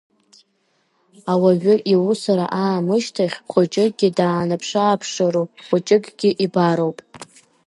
[1.31, 6.97] Ауаҩы иусура аамышьҭахь хәыҷыкгьы даанаԥшы-ааԥшыроуп, хәыҷыкгьы ибароуп…